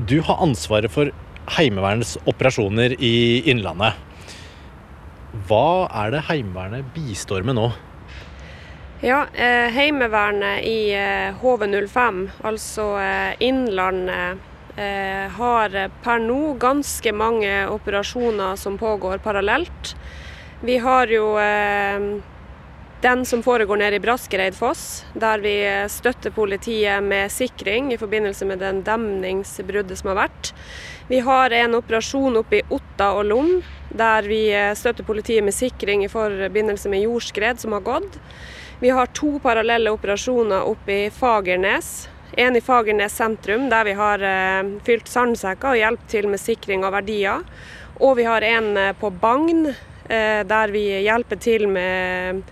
Du 0.00 0.16
har 0.24 0.40
ansvaret 0.42 0.92
for 0.92 1.12
Heimevernets 1.58 2.16
operasjoner 2.24 2.96
i 2.96 3.42
Innlandet. 3.52 4.00
Hva 5.48 5.90
er 6.04 6.14
det 6.14 6.24
Heimevernet 6.30 6.88
bistår 6.94 7.44
med 7.44 7.58
nå? 7.58 7.68
Ja, 9.04 9.26
eh, 9.36 9.68
Heimevernet 9.74 10.64
i 10.64 10.78
eh, 10.96 11.36
HV05, 11.42 12.24
altså 12.48 12.88
eh, 13.02 13.44
Innlandet 13.44 14.14
Eh, 14.14 14.53
har 14.74 15.74
per 16.02 16.18
nå 16.18 16.54
ganske 16.58 17.12
mange 17.14 17.52
operasjoner 17.70 18.56
som 18.58 18.78
pågår 18.78 19.22
parallelt. 19.22 19.94
Vi 20.64 20.78
har 20.78 21.06
jo 21.12 21.34
eh, 21.38 22.06
den 23.04 23.24
som 23.28 23.42
foregår 23.42 23.76
nede 23.76 23.96
i 23.96 24.00
Braskereidfoss, 24.00 25.04
der 25.12 25.42
vi 25.44 25.58
støtter 25.92 26.32
politiet 26.32 27.04
med 27.04 27.32
sikring 27.32 27.92
i 27.92 27.98
forbindelse 28.00 28.46
med 28.48 28.62
den 28.64 28.80
demningsbruddet 28.86 30.00
som 30.00 30.08
har 30.14 30.22
vært. 30.22 30.54
Vi 31.10 31.18
har 31.20 31.52
en 31.52 31.76
operasjon 31.76 32.40
oppe 32.40 32.62
i 32.62 32.64
Otta 32.72 33.10
og 33.18 33.28
Lom, 33.28 33.50
der 33.92 34.24
vi 34.24 34.46
støtter 34.72 35.04
politiet 35.04 35.44
med 35.44 35.52
sikring 35.52 36.06
i 36.06 36.08
forbindelse 36.08 36.88
med 36.88 37.04
jordskred 37.04 37.60
som 37.60 37.76
har 37.76 37.84
gått. 37.84 38.16
Vi 38.80 38.88
har 38.88 39.12
to 39.12 39.36
parallelle 39.44 39.92
operasjoner 39.92 40.64
oppe 40.64 40.96
i 41.04 41.12
Fagernes, 41.12 42.06
en 42.36 42.56
i 42.56 42.60
Fagernes 42.60 43.16
sentrum, 43.16 43.68
der 43.70 43.84
vi 43.84 43.94
har 43.98 44.22
uh, 44.24 44.72
fylt 44.86 45.08
sandsekker 45.10 45.74
og 45.74 45.80
hjulpet 45.80 46.10
til 46.12 46.28
med 46.30 46.42
sikring 46.42 46.84
av 46.86 46.96
verdier. 46.96 47.44
Og 48.02 48.16
vi 48.18 48.26
har 48.28 48.46
en 48.46 48.70
uh, 48.76 48.90
på 48.98 49.10
Bagn, 49.22 49.68
uh, 49.70 50.40
der 50.48 50.74
vi 50.74 50.86
hjelper 51.04 51.40
til 51.40 51.68
med 51.70 52.44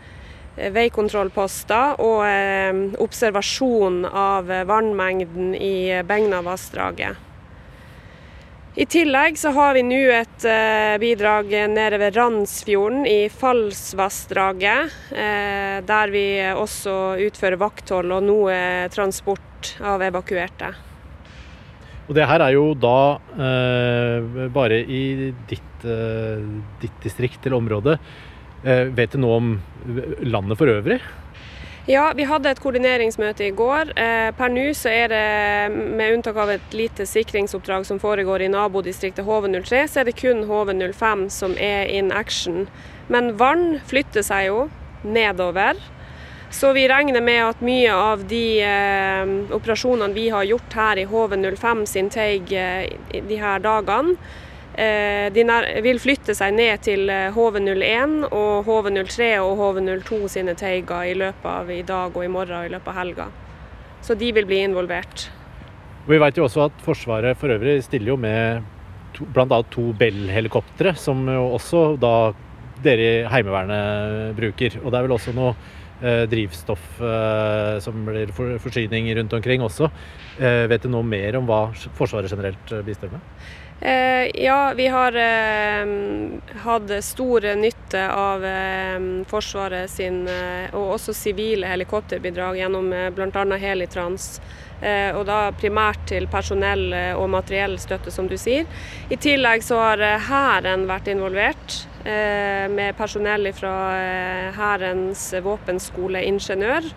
veikontrollposter 0.53 1.97
og 2.05 2.99
observasjon 3.01 4.03
av 4.05 4.51
vannmengden 4.69 5.55
i 5.57 6.03
Begnavassdraget. 6.05 7.32
I 8.73 8.87
tillegg 8.89 9.37
så 9.37 9.51
har 9.53 9.75
vi 9.77 9.83
nå 9.85 9.99
et 10.17 10.45
eh, 10.49 10.95
bidrag 10.97 11.51
nede 11.69 11.99
ved 12.01 12.15
Randsfjorden 12.17 13.03
i 13.05 13.27
Fallsvassdraget, 13.29 14.95
eh, 15.13 15.83
der 15.85 16.13
vi 16.15 16.25
også 16.57 16.95
utfører 17.21 17.61
vakthold 17.61 18.15
og 18.17 18.25
noe 18.25 18.55
transport 18.95 19.75
av 19.77 20.01
evakuerte. 20.07 20.73
Og 22.09 22.17
Det 22.17 22.25
her 22.31 22.47
er 22.47 22.55
jo 22.57 22.65
da 22.73 22.97
eh, 23.37 24.49
bare 24.57 24.81
i 24.81 25.03
ditt, 25.53 25.85
eh, 25.85 26.41
ditt, 26.81 26.97
distrikt 27.05 27.45
eller 27.45 27.61
område. 27.61 27.99
Eh, 28.65 28.89
vet 28.89 29.13
du 29.13 29.21
noe 29.21 29.37
om 29.37 29.53
landet 30.25 30.57
for 30.57 30.73
øvrig? 30.73 31.03
Ja, 31.91 32.13
vi 32.15 32.23
hadde 32.31 32.47
et 32.47 32.61
koordineringsmøte 32.63 33.49
i 33.49 33.55
går. 33.59 33.89
Eh, 33.99 34.29
per 34.39 34.53
nå 34.55 34.69
så 34.79 34.91
er 34.93 35.09
det, 35.11 35.79
med 35.99 36.15
unntak 36.15 36.37
av 36.39 36.53
et 36.55 36.77
lite 36.79 37.03
sikringsoppdrag 37.11 37.89
som 37.89 37.99
foregår 37.99 38.45
i 38.45 38.51
nabodistriktet 38.53 39.27
HV03, 39.27 39.81
så 39.91 40.01
er 40.01 40.07
det 40.07 40.15
kun 40.21 40.45
HV05 40.47 41.25
som 41.35 41.57
er 41.59 41.91
in 41.91 42.13
action. 42.15 42.69
Men 43.11 43.33
vann 43.35 43.81
flytter 43.91 44.23
seg 44.23 44.47
jo 44.53 44.69
nedover. 45.03 45.81
Så 46.55 46.71
vi 46.77 46.87
regner 46.87 47.19
med 47.19 47.41
at 47.49 47.67
mye 47.67 47.91
av 47.91 48.23
de 48.31 48.45
eh, 48.63 49.35
operasjonene 49.51 50.15
vi 50.15 50.29
har 50.31 50.47
gjort 50.47 50.79
her 50.79 51.03
i 51.03 51.09
HV05 51.11 51.83
sin 51.91 52.15
teig 52.15 52.55
eh, 52.55 52.95
de 53.11 53.43
her 53.43 53.59
dagene, 53.59 54.15
de 54.73 55.45
vil 55.85 56.01
flytte 56.01 56.35
seg 56.37 56.55
ned 56.57 56.81
til 56.87 57.11
HV01 57.11 57.83
eh, 57.83 58.33
og 58.33 58.69
HV03 58.69 59.29
og 59.45 59.61
HV02 59.61 60.21
sine 60.33 60.55
teiger 60.59 61.11
i 61.11 61.17
løpet 61.19 61.49
av 61.49 61.71
i 61.71 61.83
dag 61.87 62.17
og 62.17 62.25
i 62.25 62.31
morgen 62.33 62.63
og 62.63 62.69
i 62.69 62.73
løpet 62.73 62.93
av 62.93 62.99
helga. 63.01 63.29
Så 64.03 64.17
de 64.19 64.33
vil 64.35 64.49
bli 64.49 64.63
involvert. 64.65 65.29
Vi 66.09 66.19
vet 66.19 66.39
jo 66.39 66.49
også 66.49 66.67
at 66.67 66.81
Forsvaret 66.83 67.39
for 67.39 67.53
øvrig 67.55 67.83
stiller 67.85 68.15
jo 68.15 68.17
med 68.19 68.65
bl.a. 69.21 69.61
to 69.71 69.93
Bell-helikoptre, 69.99 70.97
som 70.99 71.21
jo 71.29 71.45
også 71.55 71.85
da 72.01 72.33
dere 72.83 73.07
i 73.07 73.23
Heimevernet 73.31 74.35
bruker. 74.39 74.81
Og 74.83 74.91
det 74.91 74.99
er 74.99 75.07
vel 75.07 75.15
også 75.15 75.35
noe 75.37 75.53
eh, 76.01 76.25
drivstoff 76.31 76.99
eh, 76.99 77.77
som 77.85 78.03
blir 78.09 78.33
for, 78.35 78.57
forsyning 78.65 79.13
rundt 79.21 79.37
omkring 79.39 79.63
også. 79.63 79.91
Eh, 80.41 80.65
vet 80.73 80.83
du 80.83 80.91
noe 80.91 81.07
mer 81.07 81.39
om 81.39 81.47
hva 81.47 81.67
Forsvaret 81.99 82.33
generelt 82.33 82.75
bistår 82.89 83.13
med? 83.15 83.37
Eh, 83.85 84.45
ja, 84.45 84.73
vi 84.77 84.87
har 84.87 85.17
eh, 85.17 85.87
hatt 86.63 87.05
stor 87.05 87.55
nytte 87.57 88.11
av 88.11 88.45
eh, 88.45 89.01
Forsvaret 89.27 89.91
sin, 89.91 90.21
og 90.73 90.93
også 90.95 91.15
sivile 91.17 91.67
helikopterbidrag 91.67 92.61
gjennom 92.61 92.93
bl.a. 93.17 93.47
Helitrans. 93.59 94.37
Og 94.83 95.21
da 95.29 95.53
primært 95.55 96.09
til 96.11 96.25
personell 96.27 96.89
og 97.15 97.29
materiell 97.31 97.77
støtte, 97.79 98.11
som 98.11 98.27
du 98.27 98.35
sier. 98.35 98.67
I 99.15 99.19
tillegg 99.23 99.63
så 99.63 99.79
har 99.79 100.03
Hæren 100.27 100.89
vært 100.89 101.07
involvert, 101.13 101.77
med 102.03 102.97
personell 102.99 103.47
fra 103.55 103.77
Hærens 104.57 105.29
våpenskole 105.47 106.25
ingeniør. 106.27 106.91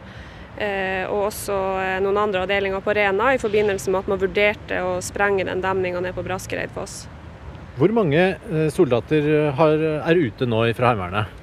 Eh, 0.56 1.04
og 1.12 1.28
også 1.34 1.56
eh, 1.82 1.98
noen 2.04 2.20
andre 2.22 2.46
avdelinger 2.46 2.84
på 2.84 2.94
Rena 2.96 3.34
i 3.36 3.40
forbindelse 3.42 3.92
med 3.92 4.06
at 4.06 4.12
man 4.14 4.22
vurderte 4.22 4.80
å 4.88 4.94
sprenge 5.04 5.44
den 5.48 5.64
demninga 5.64 6.00
ned 6.04 6.16
på 6.16 6.24
Braskereidfoss. 6.24 7.02
Hvor 7.76 7.92
mange 7.92 8.22
eh, 8.24 8.70
soldater 8.72 9.52
har, 9.58 9.84
er 10.00 10.22
ute 10.22 10.48
nå 10.48 10.68
fra 10.78 10.94
Heimevernet? 10.94 11.42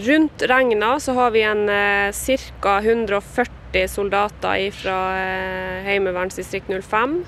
rundt 0.00 0.40
Regna 0.48 0.94
så 0.96 1.12
har 1.12 1.32
vi 1.34 1.42
en 1.44 1.66
ca. 1.68 2.70
140 2.80 3.82
soldater 3.92 4.70
fra 4.72 4.94
Heimevernsdistrikt 5.84 6.72
05. 6.72 7.18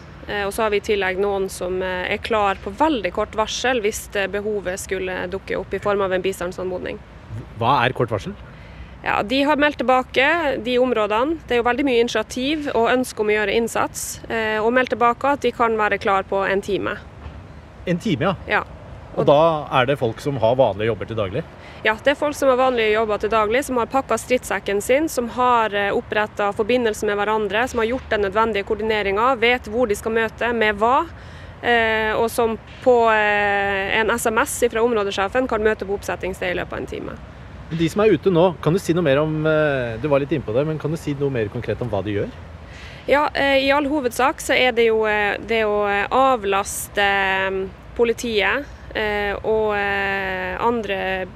og 0.47 0.55
så 0.57 0.63
har 0.63 0.73
vi 0.73 0.81
i 0.81 0.87
tillegg 0.87 1.21
noen 1.21 1.51
som 1.53 1.77
er 1.85 2.17
klar 2.25 2.57
på 2.65 2.73
veldig 2.73 3.13
kort 3.13 3.37
varsel 3.37 3.85
hvis 3.85 4.07
behovet 4.33 4.81
skulle 4.81 5.27
dukke 5.29 5.61
opp 5.61 5.77
i 5.77 5.83
form 5.85 6.01
av 6.01 6.17
en 6.17 6.25
bistandsanmodning. 6.25 6.97
Hva 7.61 7.83
er 7.85 7.93
kort 7.93 8.17
varsel? 8.17 8.33
Ja, 9.05 9.23
De 9.23 9.43
har 9.43 9.57
meldt 9.57 9.81
tilbake 9.81 10.57
de 10.65 10.79
områdene. 10.79 11.39
Det 11.47 11.57
er 11.57 11.63
jo 11.63 11.69
veldig 11.69 11.87
mye 11.89 12.03
initiativ 12.03 12.69
og 12.75 12.91
ønske 12.93 13.23
om 13.23 13.31
å 13.31 13.37
gjøre 13.39 13.55
innsats. 13.57 14.21
Eh, 14.29 14.59
og 14.61 14.75
meldt 14.77 14.93
tilbake 14.95 15.33
at 15.37 15.47
de 15.47 15.55
kan 15.57 15.79
være 15.79 15.99
klar 16.03 16.29
på 16.29 16.43
en 16.45 16.61
time. 16.61 16.99
En 17.89 17.99
time, 17.99 18.29
ja. 18.29 18.35
ja. 18.59 18.61
Og 19.17 19.27
da 19.27 19.41
er 19.81 19.89
det 19.89 19.99
folk 19.99 20.21
som 20.23 20.37
har 20.39 20.55
vanlige 20.61 20.93
jobber 20.93 21.09
til 21.09 21.19
daglig? 21.19 21.43
Ja, 21.83 21.97
det 21.97 22.13
er 22.13 22.21
folk 22.21 22.37
som 22.37 22.53
har 22.53 22.61
vanlige 22.61 22.93
jobber 22.93 23.19
til 23.19 23.33
daglig, 23.33 23.65
som 23.67 23.81
har 23.81 23.89
pakka 23.91 24.21
stridssekken 24.21 24.85
sin, 24.85 25.09
som 25.09 25.33
har 25.33 25.75
oppretta 25.97 26.53
forbindelse 26.55 27.09
med 27.09 27.19
hverandre, 27.19 27.65
som 27.73 27.81
har 27.81 27.89
gjort 27.89 28.13
den 28.13 28.27
nødvendige 28.29 28.69
koordineringa, 28.69 29.33
vet 29.41 29.67
hvor 29.73 29.89
de 29.89 29.97
skal 29.99 30.15
møte, 30.15 30.53
med 30.53 30.79
hva. 30.79 31.07
Eh, 31.63 32.13
og 32.17 32.31
som 32.33 32.55
på 32.85 32.95
eh, 33.13 33.99
en 34.01 34.11
SMS 34.11 34.63
fra 34.73 34.85
områdesjefen 34.85 35.49
kan 35.49 35.65
møte 35.65 35.85
på 35.85 35.99
oppsettingssted 35.99 36.55
i 36.55 36.57
løpet 36.61 36.73
av 36.73 36.81
en 36.81 36.89
time. 36.89 37.17
De 37.71 37.89
som 37.91 38.01
er 38.03 38.11
ute 38.17 38.31
nå, 38.35 38.55
kan 38.63 38.73
du 38.75 38.79
si 38.83 38.93
noe 38.97 39.05
mer 39.07 39.19
om 39.23 39.47
eh, 39.47 39.99
Du 40.03 40.09
var 40.11 40.19
litt 40.23 40.33
innpå 40.35 40.51
det, 40.57 40.65
men 40.67 40.79
kan 40.81 40.91
du 40.91 40.99
si 40.99 41.15
noe 41.19 41.31
mer 41.35 41.49
konkret 41.53 41.83
om 41.85 41.91
hva 41.93 42.01
de 42.07 42.13
gjør? 42.19 42.31
Ja, 43.11 43.23
I 43.33 43.73
all 43.75 43.87
hovedsak 43.91 44.41
så 44.45 44.53
er 44.55 44.73
det 44.77 44.85
jo 44.91 44.99
det 45.49 45.65
å 45.67 45.79
avlaste 46.15 47.07
politiet 47.97 48.67
og 49.49 49.73
andre 49.75 51.27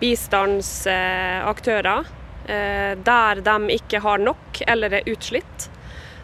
bistandsaktører 0.00 2.02
der 2.48 3.34
de 3.46 3.56
ikke 3.76 4.00
har 4.02 4.18
nok 4.24 4.62
eller 4.66 4.88
er 4.96 5.10
utslitt. 5.12 5.68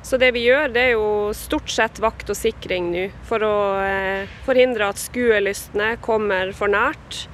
Så 0.03 0.19
det 0.19 0.33
vi 0.35 0.43
gjør, 0.49 0.73
det 0.75 0.83
er 0.83 0.97
jo 0.97 1.31
stort 1.37 1.71
sett 1.71 2.01
vakt 2.03 2.31
og 2.33 2.37
sikring 2.37 2.91
nå, 2.91 3.05
for 3.27 3.45
å 3.47 3.57
eh, 3.87 4.31
forhindre 4.47 4.89
at 4.91 4.99
skuelystne 4.99 5.95
kommer 6.03 6.51
for 6.59 6.73
nært. 6.73 7.29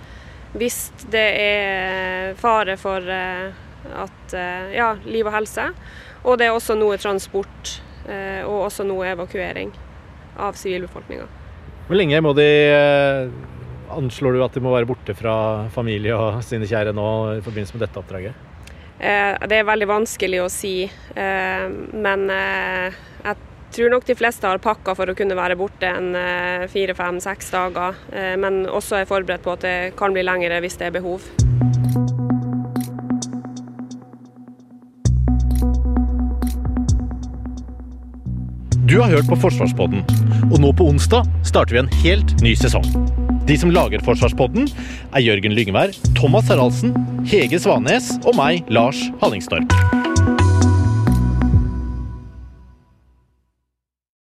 Hvis 0.59 0.79
det 1.13 1.27
er 1.39 2.35
fare 2.39 2.77
for 2.81 3.05
eh, 3.13 3.51
at, 3.95 4.35
eh, 4.35 4.73
ja, 4.77 4.93
liv 5.07 5.27
og 5.27 5.35
helse. 5.37 5.69
Og 6.25 6.39
det 6.41 6.49
er 6.49 6.57
også 6.57 6.75
noe 6.79 6.99
transport 7.01 7.77
eh, 8.09 8.43
og 8.43 8.67
også 8.69 8.87
noe 8.89 9.07
evakuering 9.13 9.71
av 10.39 10.59
sivilbefolkninga. 10.59 11.29
Hvor 11.89 11.99
lenge 11.99 12.21
må 12.25 12.35
de 12.37 12.51
Anslår 13.89 14.35
du 14.37 14.43
at 14.45 14.53
de 14.53 14.61
må 14.61 14.75
være 14.75 14.85
borte 14.85 15.15
fra 15.17 15.35
familie 15.73 16.13
og 16.13 16.43
sine 16.49 16.69
kjære 16.69 16.93
nå 16.97 17.09
i 17.39 17.45
forbindelse 17.45 17.77
med 17.77 17.87
dette 17.87 18.03
oppdraget? 18.03 18.45
Det 18.99 19.55
er 19.55 19.63
veldig 19.65 19.87
vanskelig 19.87 20.41
å 20.43 20.49
si, 20.51 20.73
men 21.15 22.25
jeg 22.27 23.37
tror 23.75 23.93
nok 23.93 24.07
de 24.09 24.17
fleste 24.19 24.49
har 24.49 24.63
pakka 24.63 24.95
for 24.99 25.11
å 25.11 25.17
kunne 25.19 25.37
være 25.39 25.59
borte 25.59 25.91
en 25.91 26.13
fire, 26.73 26.97
fem, 26.99 27.21
seks 27.23 27.53
dager. 27.55 27.99
Men 28.41 28.65
også 28.67 29.01
er 29.01 29.11
forberedt 29.11 29.45
på 29.45 29.55
at 29.57 29.67
det 29.67 29.77
kan 29.99 30.17
bli 30.17 30.25
lengre 30.27 30.63
hvis 30.65 30.79
det 30.81 30.89
er 30.89 30.99
behov. 30.99 31.29
Du 38.89 39.03
har 39.03 39.11
hørt 39.13 39.29
på 39.29 39.37
Forsvarspodden, 39.37 40.01
og 40.49 40.57
nå 40.63 40.71
på 40.73 40.87
onsdag 40.89 41.29
starter 41.45 41.77
vi 41.77 41.83
en 41.83 41.91
helt 42.01 42.33
ny 42.41 42.55
sesong. 42.57 42.87
De 43.45 43.57
som 43.61 43.69
lager 43.69 44.01
Forsvarspodden, 44.05 44.65
er 45.13 45.27
Jørgen 45.27 45.53
Lyngvær, 45.53 45.93
Thomas 46.17 46.49
Haraldsen, 46.49 46.97
Hege 47.29 47.61
Svanes 47.61 48.15
og 48.25 48.41
meg, 48.41 48.65
Lars 48.73 49.05
Hallingstorp. 49.21 50.08